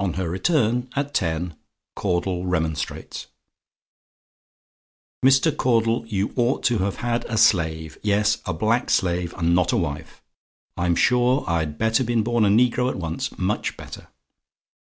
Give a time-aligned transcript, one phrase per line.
[0.00, 1.54] ON HER RETURN, AT TEN,
[1.94, 3.28] CAUDLE REMONSTRATES
[5.24, 5.56] "Mr.
[5.56, 9.76] Caudle, you ought to have had a slave yes, a black slave, and not a
[9.76, 10.20] wife.
[10.76, 14.08] I'm sure, I'd better been born a negro at once much better.